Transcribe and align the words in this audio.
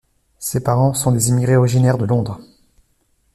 Ses 0.39 0.63
parents 0.63 0.95
sont 0.95 1.11
des 1.11 1.29
immigrés 1.29 1.55
originaires 1.57 1.99
de 1.99 2.05
Londres. 2.07 2.39